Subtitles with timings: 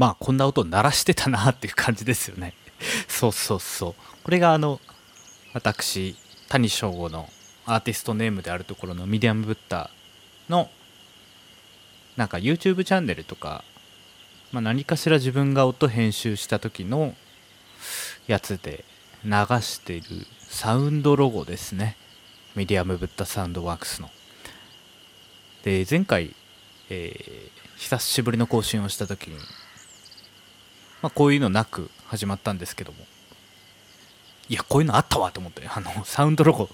[0.00, 2.54] まあこんな音鳴らしてたなっていう感じですよね。
[3.06, 3.94] そうそうそう。
[4.24, 4.80] これがあの
[5.52, 6.16] 私
[6.48, 7.30] 谷翔吾の
[7.66, 9.90] アーティストネームであるところの Medium Buddha
[10.48, 10.70] の
[12.16, 13.62] なんか YouTube チャンネルとか、
[14.52, 17.14] まあ、何かしら自分が音編集した時の
[18.26, 18.86] やつで
[19.22, 21.98] 流してるサウンドロゴですね。
[22.56, 24.10] Medium Buddha Sound Works の。
[25.62, 26.34] で前回、
[26.88, 29.36] えー、久しぶりの更新をした時に、
[31.02, 32.98] まあ、こういうのなく始まったんですけども。
[34.48, 35.62] いやこういうのあったわと思って。
[35.68, 36.68] あのサウンドロゴ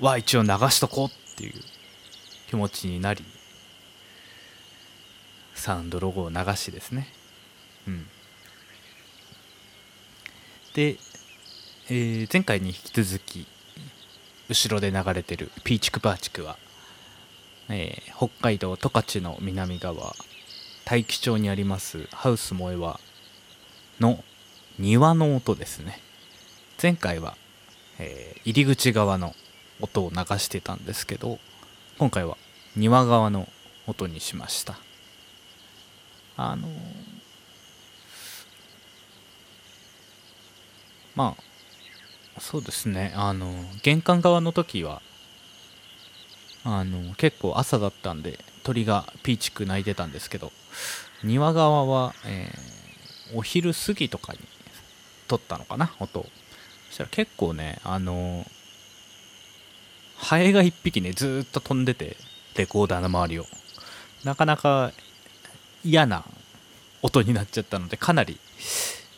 [0.00, 1.54] は一応流しとこうっていう
[2.48, 3.24] 気持ちになり
[5.54, 7.08] サウンドロゴを流しですね。
[7.86, 8.06] うん。
[10.74, 10.96] で、
[11.88, 13.46] えー、前回に引き続き
[14.48, 16.56] 後ろで流れてるピーチクバーチクは、
[17.68, 20.14] えー、北海道十勝の南側
[20.84, 23.00] 大樹町にありますハウス萌えは
[24.00, 24.22] の
[24.78, 26.00] 庭の音ですね。
[26.80, 27.36] 前回は、
[27.98, 29.34] えー、入り口側の
[29.80, 31.38] 音を流してたんですけど
[31.98, 32.36] 今回は
[32.76, 33.48] 庭側の
[33.86, 34.78] 音にしました。
[36.36, 36.68] あの
[41.14, 43.12] まあそうですね。
[43.14, 45.02] あの玄関側の時は
[46.64, 50.52] あの結構朝だったんで鳥がピーチク鳴いてたんですけど
[51.22, 52.81] 庭側は、えー、
[53.34, 54.38] お昼過ぎとかに
[55.28, 56.26] 撮ったのかな音
[56.88, 58.46] そしたら結構ねあの
[60.16, 62.16] ハエが1匹ねずっと飛んでて
[62.56, 63.46] レコーダーの周りを。
[64.24, 64.92] なかなか
[65.84, 66.24] 嫌な
[67.02, 68.38] 音になっちゃったのでかなり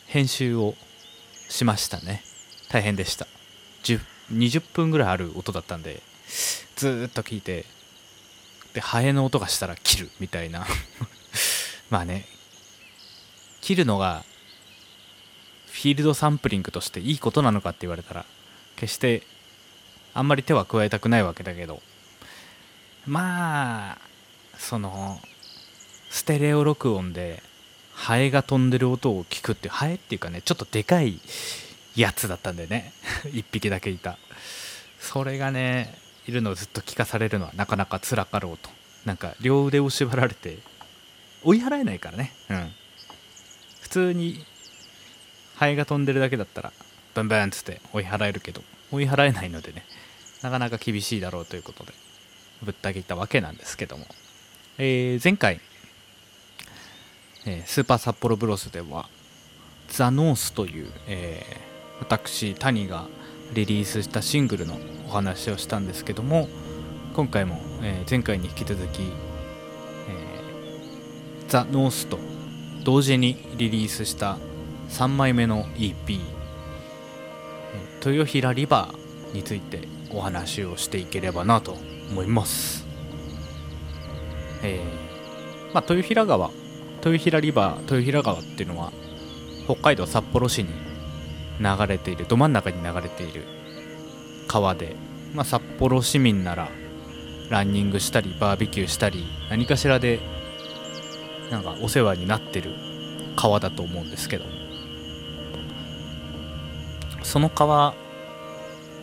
[0.07, 0.73] 編集を
[1.47, 2.23] しましたね。
[2.69, 3.27] 大変でした。
[4.33, 6.01] 20分ぐらいある音だったんで
[6.75, 7.65] ずっと聞いて
[8.73, 10.65] でハエの音がしたら切るみたいな。
[11.91, 12.25] まあね
[13.65, 14.23] 切るのが
[15.71, 18.23] フィールドサンプリングとしていいことなのかって言われたら
[18.75, 19.23] 決して
[20.13, 21.81] あんまり手は加えたくないわけだけど。
[23.07, 23.97] まあ
[24.59, 25.19] その
[26.11, 27.41] ステレオ録音で
[27.91, 31.19] ハエが飛んでる音を聞くってハエっていうかねちょっとでかい
[31.95, 32.93] やつだったんでね。
[33.33, 34.19] 1匹だけいた。
[34.99, 35.97] それがね
[36.27, 38.69] いるのをずっと聞かされるのはなかなか辛かろうと。
[39.05, 40.59] なんか両腕を縛られて
[41.43, 42.31] 追い払えないからね。
[42.51, 42.75] うん。
[43.85, 44.43] 普通に
[45.57, 46.73] ハエが飛んでるだけだったら
[47.13, 49.85] ブンブンっつって追い払えるけど追い払えないのでね
[50.41, 51.93] なかなか厳しいだろうということで
[52.63, 54.05] ぶった切ったわけなんですけども、
[54.79, 55.61] えー、前回
[57.47, 59.07] えー、スーパー札幌ブロスでは
[59.87, 63.05] ザ・ノースという、えー、私谷が
[63.53, 66.49] リリースしたシングルのお話をしたんですけども
[67.13, 72.17] 今回も、え、前回に引き続き、えー、ザ・ノースと
[72.85, 74.37] 同時にリリースした
[74.89, 76.19] 3枚目の EP
[78.05, 81.77] 「豊平リバー」についてお話をしていければなと
[82.11, 82.85] 思います。
[84.61, 86.51] えーまあ、豊平川
[87.03, 88.91] 豊平リバー豊平川っていうのは
[89.65, 90.69] 北海道札幌市に
[91.59, 93.45] 流れているど真ん中に流れている
[94.47, 94.95] 川で、
[95.33, 96.69] まあ、札幌市民なら
[97.49, 100.34] ランニングしたりバーベキューしたり何かしらで
[101.51, 102.71] なんかお世話になってる
[103.35, 104.45] 川だと思うんですけど。
[107.25, 107.95] その川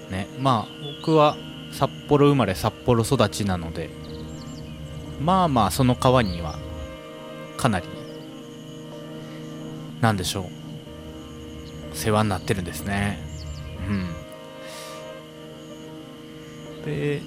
[0.09, 1.37] ねまあ僕は
[1.73, 3.91] 札幌生まれ札幌育ちなので
[5.21, 6.57] まあまあその川には
[7.57, 7.87] かなり
[10.01, 10.43] なんでしょ
[11.93, 13.21] う世話になってるんですね。
[13.89, 14.09] うん。
[16.85, 17.21] で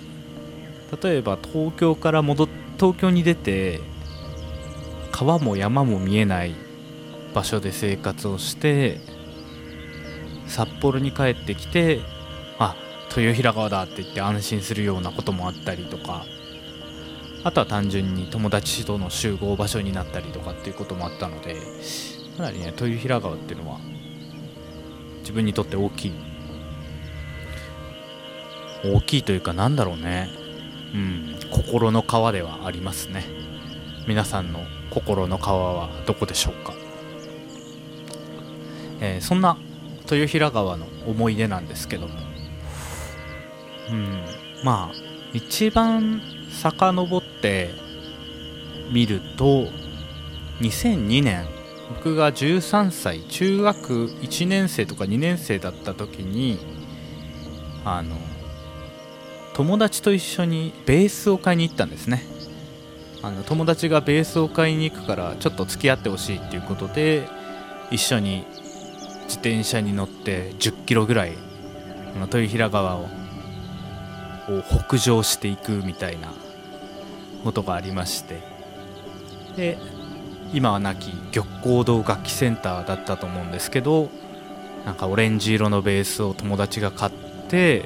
[1.02, 2.48] 例えば東京から戻っ
[2.78, 3.80] 東京に出て
[5.16, 6.54] 川も山も見えない
[7.34, 9.00] 場所で生活をして
[10.46, 12.02] 札幌に帰ってきて
[12.60, 12.76] あ
[13.16, 16.26] 豊平川だって言って安心するようなこともあったりとか
[17.46, 21.56] あとは単純に友達との集合場所になったりとかっていうこともあったので
[22.36, 23.80] かなりね豊平川っていうのは
[25.20, 26.14] 自分にとって大きい。
[28.84, 30.30] 大きいというかなんだろうね。
[30.94, 33.35] うん心の川ではありますね。
[34.08, 34.60] 皆さんの
[34.92, 36.74] 心の川はどこでしょうか、
[39.02, 39.58] えー、そんな
[40.04, 42.14] 豊平川の思い出なんですけども。
[43.90, 44.26] うん
[44.64, 44.96] まあ
[45.34, 47.70] 一番遡って
[48.92, 49.68] 見ると
[50.62, 51.46] 2002年
[51.90, 56.58] 僕が13歳中学1年生とか2年生だった時に
[57.84, 58.16] あの
[59.54, 62.35] 友達と一緒にベースを買いに行ったんですね。
[63.26, 67.28] あの友達がベースを買いに行くからちょっと付き合ってほしいっていうことで
[67.90, 68.46] 一緒に
[69.24, 71.32] 自転車に乗って1 0キロぐらい
[72.16, 73.08] あの豊平川を
[74.88, 76.32] 北上していくみたいな
[77.44, 78.44] ことがありまして。
[79.56, 79.80] で
[80.54, 84.12] 今は亡き玉光堂楽器センターだったと思うんですけど
[84.86, 87.12] なんかオレンジ色のベースを友達が買っ
[87.50, 87.86] て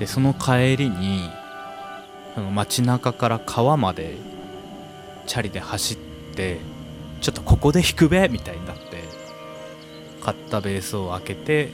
[0.00, 1.30] でその帰りに
[2.52, 4.31] 街中から川まで
[5.26, 5.96] チャリで走っ
[6.34, 6.58] て
[7.20, 9.04] ちょっとここで弾くべみたいになって
[10.20, 11.70] 買ったベースを開けて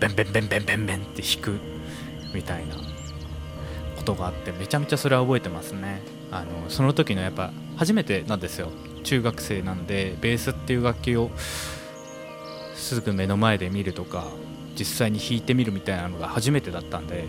[0.00, 1.58] ベンベンベンベンベンベンって弾く
[2.34, 2.76] みたいな
[3.96, 6.02] ことがあってめちゃめちゃそれは覚えてますね。
[6.30, 8.70] あのその時のやっぱ初めてなんですよ。
[9.04, 11.30] 中学生なんでベースっていう楽器を
[12.74, 14.24] すぐ目の前で見るとか
[14.78, 17.24] 実際に弾いてみるみたいなのが初めてだったんで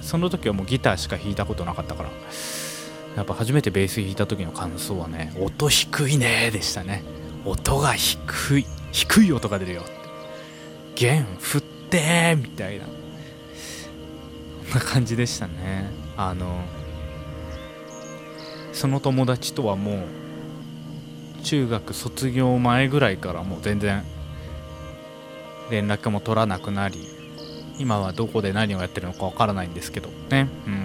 [0.00, 2.10] その時はもうギターしか弾いたことなかったから
[3.16, 7.02] やっぱ初めてベース弾いた時の感想はね音低いねでしたね。
[7.44, 8.66] 音が低い。
[8.92, 9.82] 低い音が出るよ。
[10.94, 12.86] 弦振ってみたいな。
[12.86, 12.92] こ
[14.70, 15.90] んな感じでしたね。
[16.16, 16.64] あの
[18.72, 20.06] その友達とはも
[21.40, 24.02] う中学卒業前ぐらいからもう全然
[25.70, 27.06] 連絡も取らなくなり
[27.78, 30.48] 今はどこで何をやってるのかわからないんですけどね。
[30.66, 30.83] うん。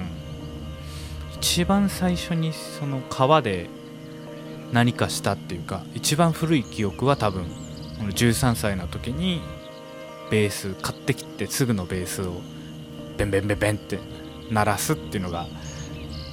[1.60, 3.68] 一番最初にその川で
[4.72, 7.44] 何かしたっていうか一番古い記憶は多分
[8.00, 9.42] 13歳の時に
[10.32, 12.40] ベース買ってきてすぐのベースを
[13.18, 14.00] ベンベンベンベンって
[14.50, 15.48] 鳴らすっていうのが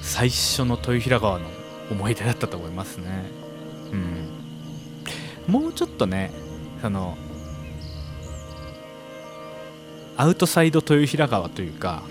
[0.00, 1.48] 最初の豊平川の
[1.90, 3.24] 思い出だったと思いますね。
[3.90, 5.52] うん。
[5.52, 6.30] もうちょっとね
[6.80, 7.18] その
[10.16, 12.04] アウトサイド豊平川というか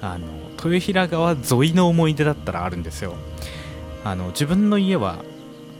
[0.00, 3.14] あの豊平川沿いの思い出だったらあるんですよ。
[4.04, 5.18] あの自分の家は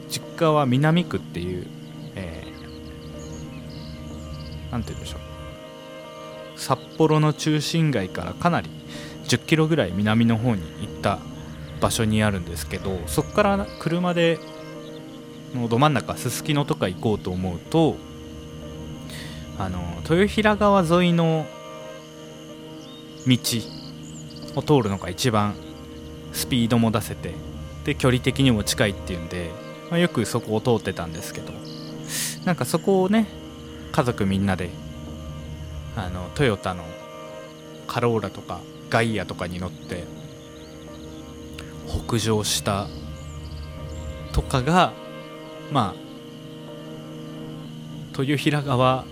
[0.08, 1.66] 実家は南区っていう
[2.14, 5.20] えー、て言うんでしょう。
[6.58, 8.68] 札幌の中心街からかなり
[9.28, 11.20] 10キロぐらい南の方に行った
[11.80, 14.40] 場所にあるんですけどそこから車で
[15.54, 17.96] のど真ん中すすきのとか行こうと思うと
[19.58, 21.46] あの豊平川沿いの
[23.26, 23.36] 道
[24.54, 25.54] を通るのが一番
[26.32, 27.34] スピードも出せて
[27.84, 29.50] で距離的にも近いっていうんで、
[29.90, 31.52] まあ、よくそこを通ってたんですけど
[32.44, 33.26] なんかそこをね
[33.92, 34.70] 家族みんなで
[35.96, 36.84] あのトヨタの
[37.86, 38.60] カローラとか
[38.90, 40.04] ガイアとかに乗って
[42.06, 42.86] 北上した
[44.32, 44.92] とかが
[45.72, 46.08] まあ
[48.18, 49.04] 豊平川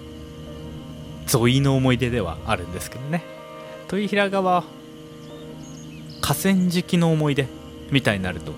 [1.32, 3.22] 沿いの思い出ではあるんですけどね。
[3.90, 4.64] 豊平川
[6.26, 7.46] 河川敷の思い出
[7.92, 8.50] みたいになると、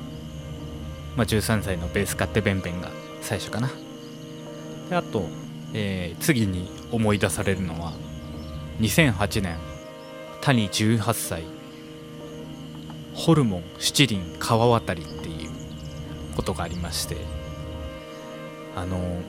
[1.17, 3.69] まあ、13歳のベース買ってベンベンが最初かな。
[4.89, 5.27] であと、
[5.75, 7.93] えー、次に思い出されるのは
[8.81, 9.59] 2008年
[10.41, 11.45] 谷18歳
[13.13, 15.51] ホルモン七輪川渡りっていう
[16.37, 17.19] ことがありまして
[18.77, 19.21] あの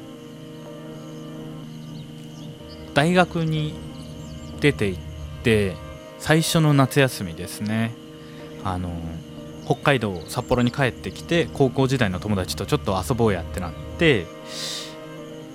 [2.94, 3.74] 大学に
[4.62, 5.02] 出て行っ
[5.44, 5.76] て
[6.20, 8.08] 最初の夏休みですね。
[8.64, 8.92] あの
[9.66, 14.26] 北海道札幌に帰ってきて高校時代の友達とちょっと遊ぼうやってなって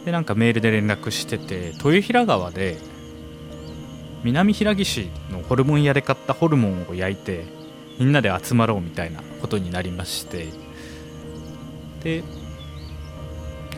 [0.04, 2.76] でなんかメールで連絡してて豊平川で
[4.22, 7.44] 南平岸のホルモン屋で買ったホルモンを焼いて
[7.98, 10.48] みんなで集まろうみたいなことになりまして
[12.02, 12.22] で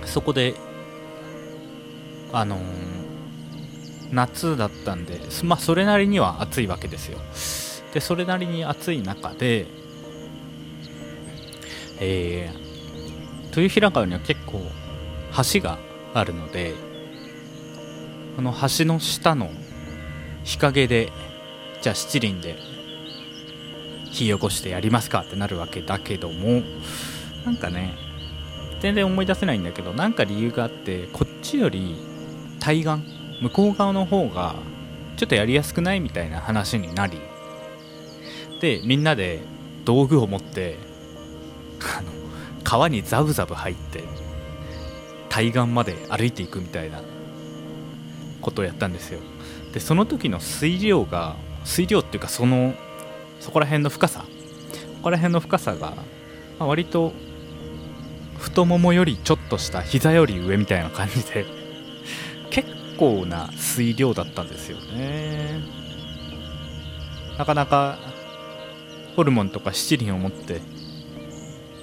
[0.04, 0.54] そこで
[2.32, 2.96] あのー
[4.12, 7.18] 夏だったんで、まあ、それなりには暑いわけですよ。
[7.96, 9.64] でそれなりに暑い中で
[11.98, 14.60] えー、豊平川には結構
[15.54, 15.78] 橋が
[16.12, 16.74] あるので
[18.36, 19.48] この橋の下の
[20.44, 21.10] 日陰で
[21.80, 22.56] じゃあ七輪で
[24.10, 26.60] 火起こしてやりますかってなるわけだけども
[27.46, 27.94] なんかね
[28.80, 31.96] 全然思い出せないんだけどなんか理由があってこっちより
[32.60, 32.98] 対岸
[33.40, 34.54] 向こう側の方が
[35.16, 37.18] ちょっとやりやすくないみたいな話になり
[38.60, 39.40] でみんなで
[39.84, 40.78] 道具を持って
[41.98, 42.10] あの
[42.64, 44.04] 川にザブザブ入って
[45.28, 47.02] 対岸まで歩いていくみたいな
[48.40, 49.20] ことをやったんですよ。
[49.72, 52.74] でその時の水量が水量っていうかその
[53.40, 54.26] そこら辺の深さこ
[55.02, 55.96] こら辺の深さが、ま
[56.60, 57.12] あ、割と
[58.38, 61.46] 太ももよりちょっとした膝より上みたいな感じで
[62.50, 65.60] 結構な水量だったんですよね。
[67.38, 67.98] なかなか
[69.16, 70.60] ホルモンとか七輪を持って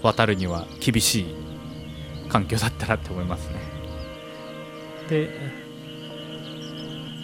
[0.04, 1.26] 渡るには厳しい
[2.30, 3.56] 環境だったなって思いますね。
[5.10, 5.30] で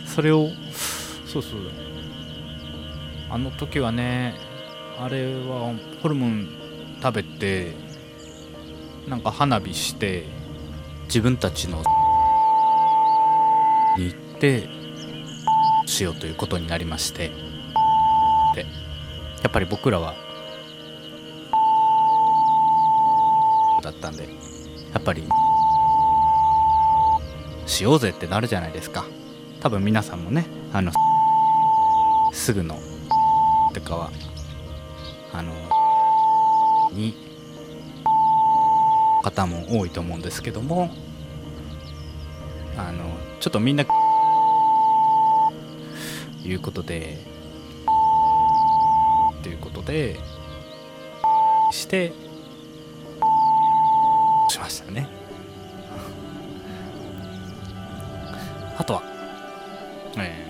[0.07, 0.49] それを
[1.25, 1.61] そうそう
[3.29, 4.33] あの時はね
[4.97, 6.49] あれはホルモン
[7.01, 7.75] 食べて
[9.07, 10.25] なんか花火して
[11.03, 11.83] 自分たちの
[13.97, 14.67] に行って
[15.85, 17.48] しようということになりまして。
[19.43, 20.15] やっぱり僕らは
[23.81, 24.23] だったんで
[24.93, 25.23] やっぱり
[27.65, 29.05] しようぜってなるじゃないですか。
[29.61, 30.91] 多分皆さんもねあの
[32.31, 32.79] すぐの
[33.73, 34.11] とかは
[35.33, 35.53] あの
[36.93, 37.13] に
[39.21, 40.89] 方も多いと思うんですけども
[42.77, 43.03] あの
[43.39, 43.85] ちょっとみんな
[46.45, 47.17] いうことで
[49.89, 50.17] で
[51.71, 52.13] して
[54.49, 55.07] しましたね。
[58.77, 59.01] あとは、
[60.17, 60.45] え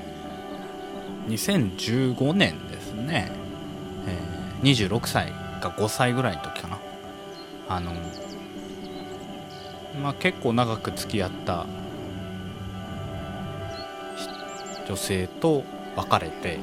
[1.28, 3.32] ー、2015年ですね、
[4.08, 5.32] えー、26歳
[5.62, 6.78] か5歳ぐらいの時かな。
[7.70, 7.94] あの
[10.02, 11.66] まあ結構長く付き合った
[14.88, 15.64] 女性と
[15.96, 16.60] 別れて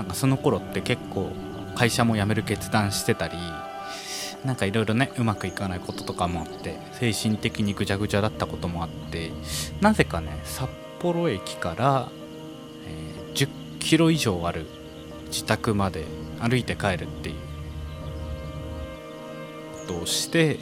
[0.00, 1.30] なんかその頃って結構
[1.74, 3.36] 会社も辞める決断してたり
[4.46, 9.30] なんかいろいろねうまくいかないこととかもあって精神的にぐちゃぐちゃだったこともあって
[9.82, 12.08] なぜかね札幌駅から、
[12.86, 14.64] えー、10キロ以上ある
[15.26, 16.06] 自宅まで
[16.38, 17.34] 歩いて帰るっていう
[19.86, 20.58] ことをして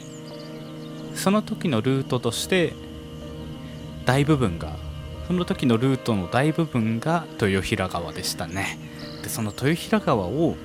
[1.15, 2.73] その時のルートとして
[4.03, 4.75] 大部分が
[5.27, 8.98] その時のルートの大部分が豊平川でしたね。
[9.29, 10.57] でその豊平川を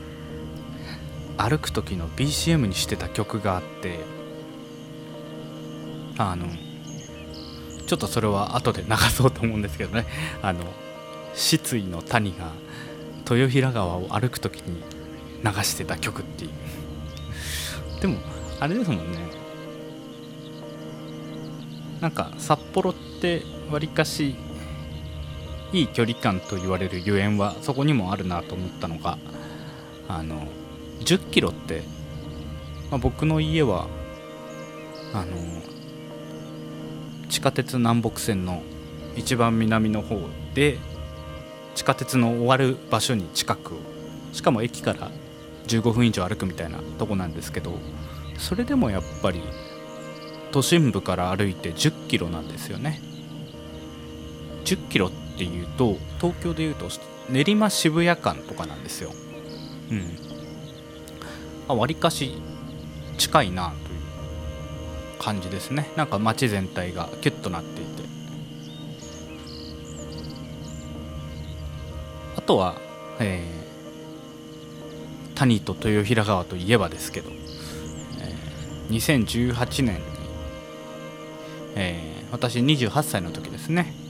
[1.36, 4.00] 歩く時の BCM にしてた曲があって
[6.16, 6.46] あの
[7.86, 10.06] ちょっとそれは後で流そうと思うんですけどね。
[10.40, 10.64] あの
[11.34, 12.52] 失意の谷が
[13.30, 14.82] 豊平川を歩く時に
[15.42, 16.50] 流してた曲っていう。
[18.00, 18.16] でも
[18.60, 19.18] あれですもんね。
[22.00, 24.36] なんか札幌ってわりかし
[25.74, 29.18] いい距離感と言われるゆえんはそこにもあるなと思ったのが
[30.06, 30.46] あの
[31.00, 31.82] 10キロって、
[32.92, 33.88] まあ、僕の家は
[35.12, 35.36] あの
[37.28, 38.62] 地下鉄南北線の
[39.16, 40.20] 一番南の方
[40.54, 40.78] で
[41.74, 43.72] 地下鉄の終わる場所に近く
[44.32, 45.10] しかも駅から
[45.66, 47.72] 15分以上歩くみたいなとこなんですけど
[48.38, 49.42] それでもやっぱり
[50.52, 53.00] 都心部から歩いて10キロなんですよね。
[54.64, 56.88] 10キロってていうと東京でいうと
[57.28, 59.12] 練馬渋谷間とかなんですよ。
[61.68, 61.78] うん。
[61.78, 62.34] わりかし
[63.18, 64.00] 近いなという
[65.18, 65.90] 感じですね。
[65.96, 68.04] なんか街全体がキュッとなっていて。
[72.36, 72.76] あとは、
[73.20, 80.02] えー、谷と豊平川といえばですけど、えー、2018年に、
[81.76, 84.03] えー、私28歳の時ですね。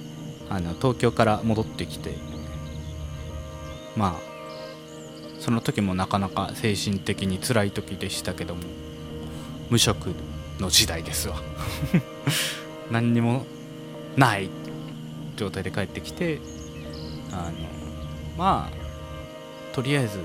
[0.51, 2.15] あの東京から戻ってきて
[3.97, 4.35] まあ
[5.41, 8.63] その時もなかなか精神的に辛い時でしたけども
[9.71, 10.15] 無職
[10.59, 11.37] の時代ですわ。
[12.91, 13.47] 何にも
[14.17, 14.51] ない
[15.37, 16.41] 状態で帰ってきて
[17.33, 17.53] あの
[18.37, 20.21] まあとりあえず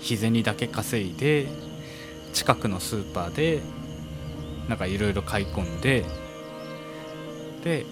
[0.00, 1.48] 日銭だけ稼いで
[2.32, 3.62] 近くのスーパーで
[4.68, 6.04] なんかいろいろ買い込んで
[7.62, 7.86] で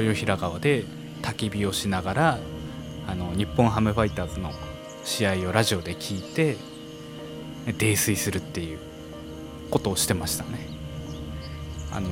[0.00, 0.84] 豊平川で
[1.22, 2.38] 焚き火をしながら
[3.06, 4.52] あの日本ハムファイターズの
[5.04, 6.56] 試合をラジオで聞いて
[7.78, 8.78] 泥酔するっていう
[9.70, 10.68] ことをしてましたね。
[11.92, 12.08] あの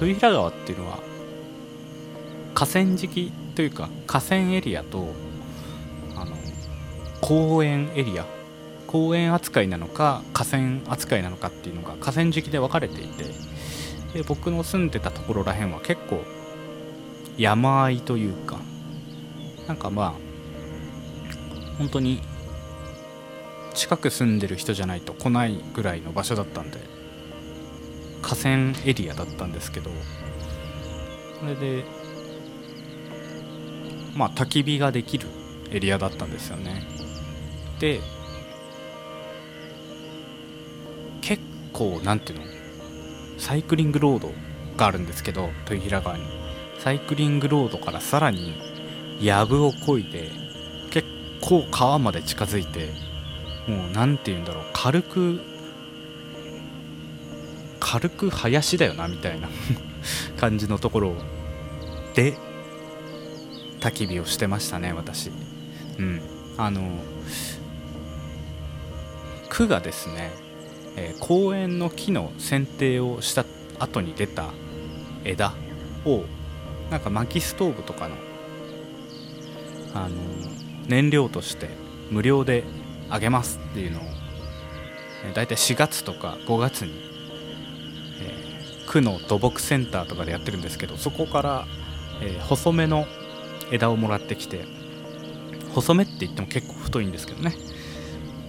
[0.00, 1.00] 豊平川っていうのは
[2.54, 5.12] 河川敷というか河川エリアと
[6.14, 6.36] あの
[7.20, 8.26] 公園エリア。
[8.86, 13.24] 公園扱いなのか河川扱いなのかっていうのが河川敷で分かれていて
[14.14, 16.24] で僕の住んでたところらへんは結構
[17.38, 18.58] 山あいというか
[19.68, 20.14] なんかまあ
[21.78, 22.20] 本当に
[23.74, 26.80] 近く住んでる人じゃないと来ないぐらいの場所だったんで
[28.22, 29.90] 河川エリアだったんですけど
[31.38, 31.84] それで
[34.16, 35.28] まあ焚き火ができる
[35.70, 36.82] エリアだったんですよね。
[37.78, 38.00] で
[41.20, 41.42] 結
[41.72, 42.46] 構なんていうの
[43.38, 44.32] サイクリングロード
[44.76, 46.37] があるんですけど豊平川に。
[46.78, 48.54] サイクリングロードからさらに
[49.20, 50.30] 藪をこいで
[50.90, 51.08] 結
[51.40, 52.90] 構川まで近づいて
[53.66, 55.40] もう何て言うんだろう軽く
[57.80, 59.48] 軽く林だよなみたいな
[60.38, 61.14] 感じのところ
[62.14, 62.36] で
[63.80, 65.30] 焚き火をしてましたね私。
[65.98, 66.20] うん。
[66.56, 66.82] あの
[69.48, 70.32] 区がですね、
[70.96, 73.44] えー、公園の木の剪定をした
[73.78, 74.50] 後に出た
[75.24, 75.52] 枝
[76.04, 76.24] を
[76.90, 78.16] なんか薪ストーブとかの
[79.94, 80.16] あの
[80.86, 81.68] 燃料として
[82.10, 82.64] 無料で
[83.10, 84.02] あげますっていうのを
[85.34, 86.92] 大体4月とか5月に、
[88.20, 91.66] えー、区の土木センターとかでやってるんですけどそこから、
[92.22, 93.06] えー、細めの
[93.70, 94.64] 枝をもらってきて
[95.74, 97.54] 細めって言っても結構太いんですけどね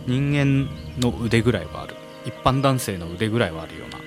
[0.07, 0.69] 人間
[0.99, 3.99] の腕ぐらいはある一般男性の腕ぐらいはあるような、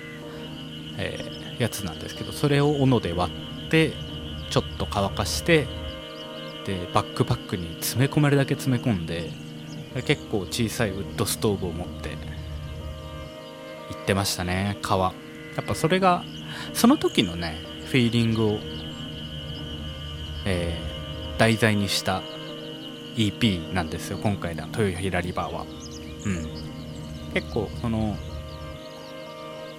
[0.99, 3.33] えー、やつなんですけどそれを斧で割
[3.67, 3.93] って
[4.53, 5.67] ちょっと乾かして
[6.67, 9.31] でバックパックに詰め込めるだけ詰め込んで
[10.07, 15.15] 結構小さいウッドストーブを持って行ってましたね川。
[15.57, 16.23] やっぱそれが
[16.75, 17.57] その時のね
[17.87, 18.59] フィーリングを、
[20.45, 22.23] えー、題材にした
[23.17, 24.67] EP なんですよ今回の。
[24.67, 25.65] 豊平リバーは。
[26.27, 27.33] うん。
[27.33, 28.17] 結構その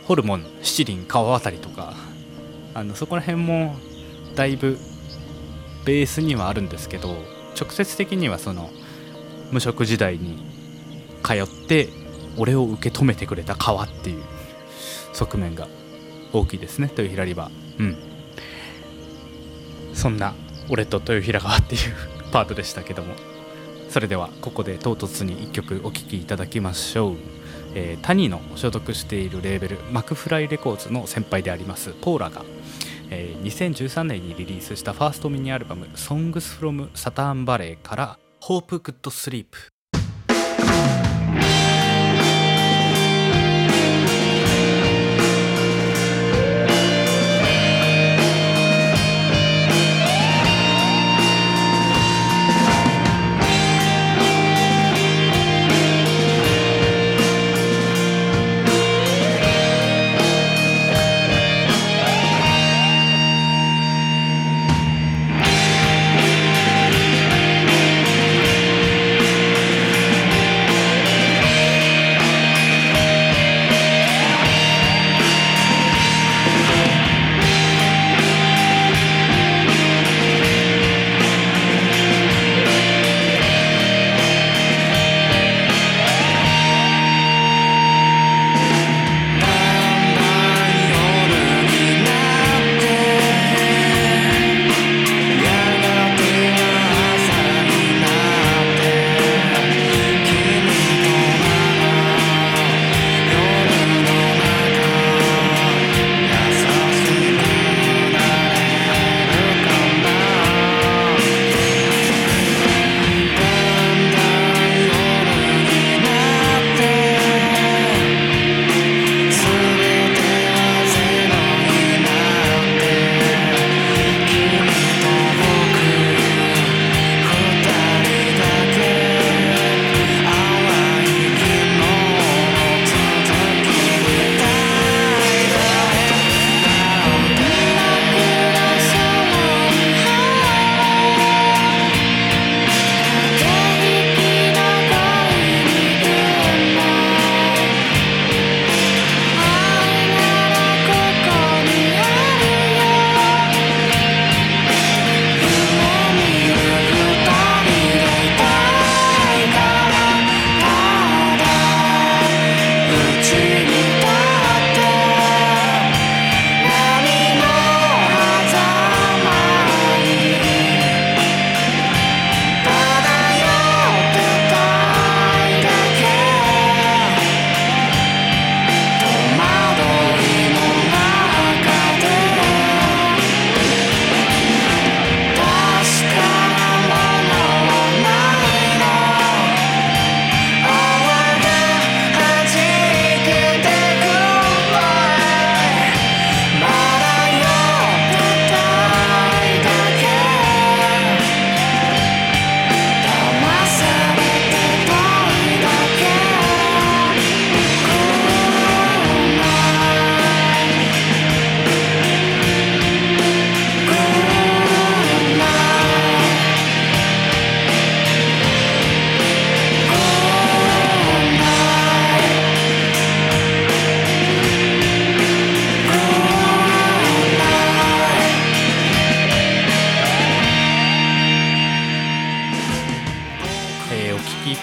[0.06, 1.94] ホルモン七輪川渡りとか
[2.74, 3.76] あのそこら辺も
[4.36, 4.78] だいぶ
[5.86, 7.18] ベースにはあるんですけど
[7.60, 8.70] 直接的にはその
[9.52, 10.44] 無職時代に
[11.24, 11.90] 通って
[12.38, 14.24] 俺を受け止めてくれた川っていう
[15.14, 15.68] 側面が
[16.34, 16.90] 大きいですね。
[16.90, 17.80] 豊平リバー。
[17.80, 17.98] うん。
[19.94, 20.34] そんな
[20.70, 21.82] 俺と豊平川っていう
[22.34, 23.14] パートでしたけども。
[23.90, 27.16] それではここで唐突に1曲お聴きいただきましょう、
[27.76, 32.44] えー、谷の所属しているレーベルマクフライレコーズの先輩でありますポーラが
[33.16, 39.46] えー、2013年にリリースしたファーストミニアルバム「Songs from Saturn Valley」から「Hope Good Sleep」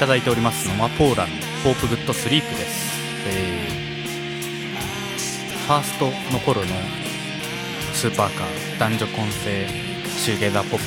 [0.01, 1.29] ただいておりますのはポーラン
[1.63, 6.69] ドホープグッドスリープです、えー、ファーストの頃の
[7.93, 9.69] スーパーカー男女混成
[10.09, 10.85] シューゲーザーポップ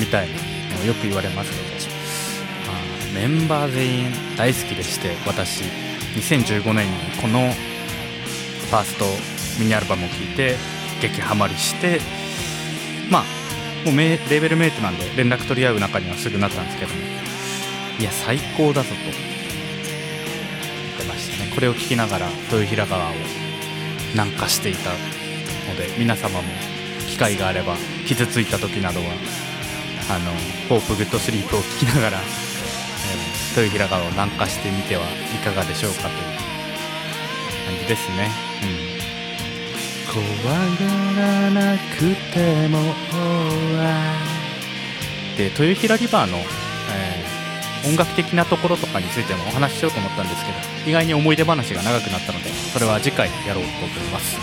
[0.00, 0.34] みたいな
[0.78, 1.62] のをよく言われますけど、
[2.66, 2.80] まあ、
[3.14, 4.06] メンバー全員
[4.36, 5.62] 大好きでして私
[6.18, 9.04] 2015年にこのファースト
[9.60, 10.56] ミニアルバムを聴いて
[11.00, 12.00] 激ハマりして
[13.12, 13.22] まあ
[13.86, 17.29] もうレーベルメイトなんで連絡取り合う仲にはすぐなったんですけども
[18.00, 18.94] いや最高だぞと。
[18.96, 19.14] 言っ
[20.98, 21.52] てましたね。
[21.54, 23.12] これを聞きながら豊平川を
[24.12, 24.96] 南下していたの
[25.76, 26.48] で皆様も
[27.06, 29.06] 機会があれば傷ついた時などは
[30.10, 30.32] あの
[30.68, 35.06] ホープグッドスリープを聞きながら、えー、豊平川を南下してみてはい
[35.44, 36.14] かがでしょうかという
[37.66, 38.30] 感じですね。
[38.64, 38.90] うん。
[40.10, 42.80] 怖がらなくても
[45.36, 46.59] で豊平リバーの、えー、
[47.84, 54.36] 音楽的なところとかについてもお話ししようと思ったんですけど意外に思い出話が長くなったのでそれは次回やろうと思います。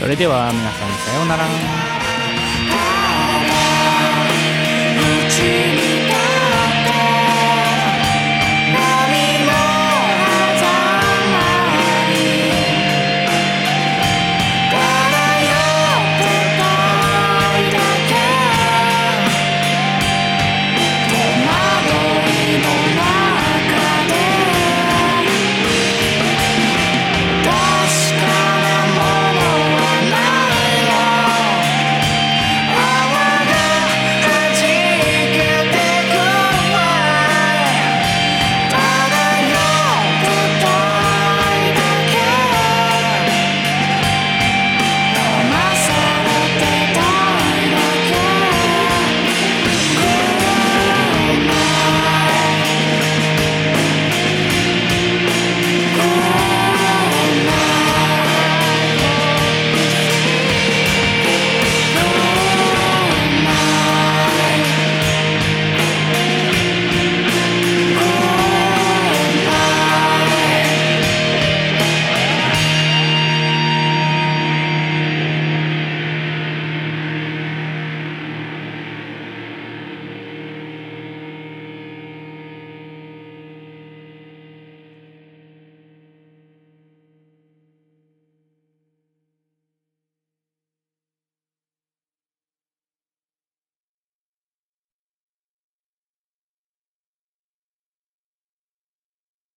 [0.00, 1.44] それでは皆さんさようなら